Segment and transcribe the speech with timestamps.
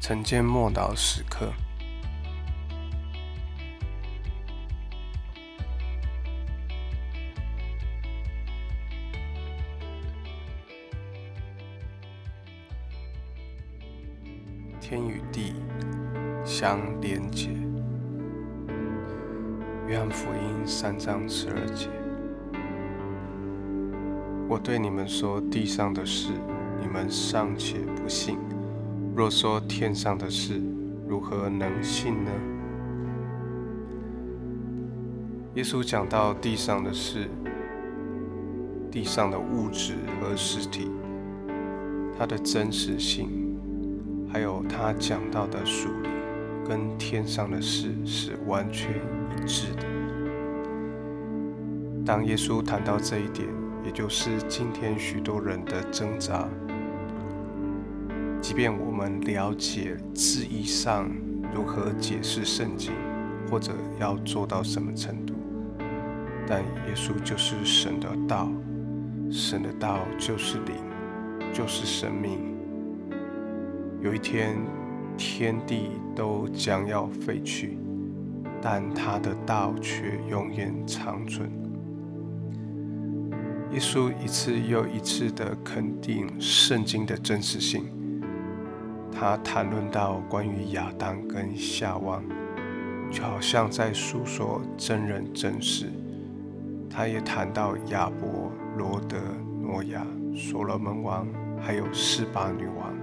[0.00, 1.52] 晨间默祷时刻，
[14.80, 15.52] 天与地
[16.46, 17.50] 相连结。
[19.86, 21.88] 约翰福音三章十二节：
[24.48, 26.32] 我对你们说地上的事，
[26.80, 28.38] 你们尚且不信。
[29.20, 30.62] 若说天上的事，
[31.06, 32.30] 如何能信呢？
[35.56, 37.28] 耶稣讲到地上的事，
[38.90, 40.90] 地上的物质和实体，
[42.18, 43.28] 它的真实性，
[44.32, 46.10] 还有他讲到的属灵，
[46.66, 48.90] 跟天上的事是完全
[49.36, 49.84] 一致的。
[52.06, 53.46] 当耶稣谈到这一点，
[53.84, 56.48] 也就是今天许多人的挣扎。
[58.40, 61.10] 即便我们了解字义上
[61.54, 62.92] 如何解释圣经，
[63.50, 65.34] 或者要做到什么程度，
[66.46, 68.50] 但耶稣就是神的道，
[69.30, 70.74] 神的道就是灵，
[71.52, 72.38] 就是生命。
[74.00, 74.56] 有一天，
[75.18, 77.78] 天地都将要废去，
[78.60, 81.50] 但他的道却永远长存。
[83.72, 87.84] 耶稣一次又一次的肯定圣经的真实性。
[89.20, 92.22] 他谈论到关于亚当跟夏娃，
[93.10, 95.90] 就好像在诉说真人真事。
[96.88, 99.18] 他也谈到亚伯、罗德、
[99.60, 101.28] 诺亚、所罗门王，
[101.60, 102.96] 还有示巴女王，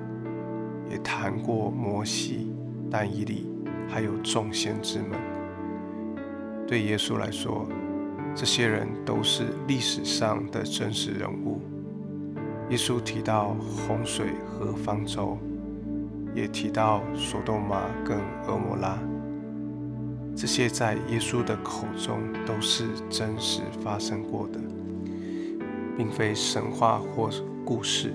[0.90, 2.52] 也谈过摩西、
[2.90, 3.48] 但以理，
[3.88, 5.12] 还有众先知们。
[6.66, 7.68] 对耶稣来说，
[8.34, 11.62] 这些人都是历史上的真实人物。
[12.72, 13.56] 耶稣提到
[13.88, 15.38] 洪水和方舟。
[16.38, 18.96] 也提到索多玛跟俄摩拉，
[20.36, 24.60] 这些在耶稣的口中都是真实发生过的，
[25.98, 27.28] 并非神话或
[27.66, 28.14] 故事。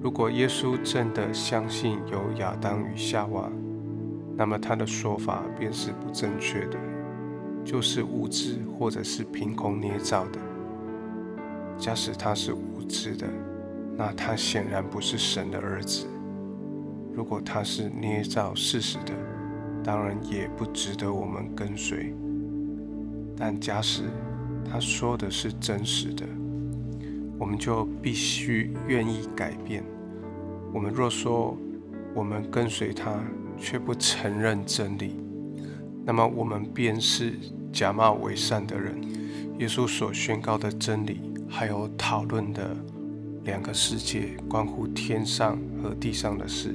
[0.00, 3.50] 如果耶稣真的相信有亚当与夏娃，
[4.36, 6.78] 那么他的说法便是不正确的，
[7.64, 10.38] 就是无知或者是凭空捏造的。
[11.76, 13.26] 假使他是无知的，
[13.96, 16.06] 那他显然不是神的儿子。
[17.16, 19.14] 如果他是捏造事实的，
[19.82, 22.14] 当然也不值得我们跟随。
[23.34, 24.02] 但假使
[24.70, 26.26] 他说的是真实的，
[27.38, 29.82] 我们就必须愿意改变。
[30.74, 31.56] 我们若说
[32.14, 33.18] 我们跟随他，
[33.58, 35.16] 却不承认真理，
[36.04, 37.32] 那么我们便是
[37.72, 38.94] 假冒伪善的人。
[39.58, 42.76] 耶稣所宣告的真理，还有讨论的
[43.44, 46.74] 两个世界，关乎天上和地上的事。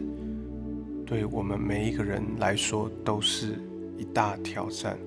[1.11, 3.59] 对我们每一个人来说，都是
[3.97, 4.97] 一大挑战。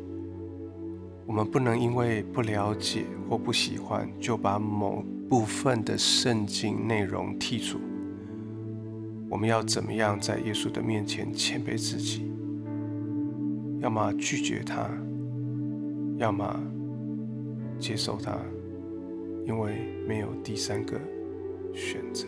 [1.24, 7.78] 我们不能因为不了解或不喜欢，就把某部分的圣经内容剔除。
[9.30, 12.30] 我们要怎么样在耶稣的面前谦卑自己？
[13.80, 14.86] 要么拒绝他，
[16.18, 16.44] 要么
[17.78, 18.36] 接受他，
[19.46, 21.00] 因为没有第三个
[21.72, 22.26] 选择。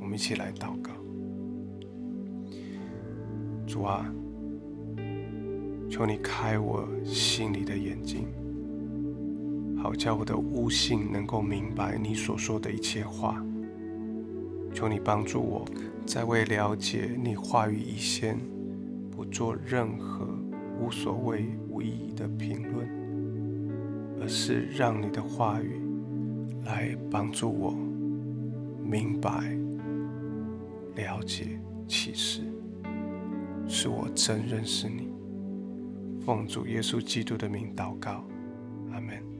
[0.00, 0.97] 我们一起来祷告。
[3.68, 4.10] 主啊，
[5.90, 8.26] 求你开我心里的眼睛，
[9.76, 13.44] 好叫我的悟性能够明白你所说的一切话。
[14.72, 15.66] 求你帮助我，
[16.06, 18.38] 在未了解你话语以前，
[19.10, 20.26] 不做任何
[20.80, 22.88] 无所谓、无意义的评论，
[24.18, 25.78] 而是让你的话语
[26.64, 27.76] 来帮助我
[28.82, 29.54] 明白、
[30.94, 32.40] 了解启示。
[33.68, 35.08] 是我真认识你，
[36.24, 38.24] 奉主耶稣基督的名祷告，
[38.92, 39.37] 阿门。